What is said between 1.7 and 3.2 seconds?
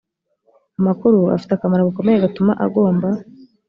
gakomeye gatuma agomba